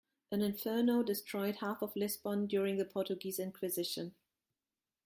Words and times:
An 0.31 0.41
inferno 0.41 1.03
destroyed 1.03 1.57
half 1.57 1.83
of 1.83 1.95
Lisbon 1.95 2.47
during 2.47 2.77
the 2.77 2.85
Portuguese 2.85 3.37
inquisition. 3.37 4.15